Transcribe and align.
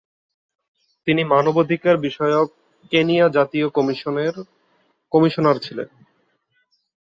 তিনি 1.07 1.21
মানবাধিকার 1.23 1.95
বিষয়ক 1.97 2.47
কেনিয়া 2.91 3.25
জাতীয় 3.29 3.67
কমিশনের 3.69 4.33
কমিশনার 5.11 5.57
ছিলেন। 5.59 5.89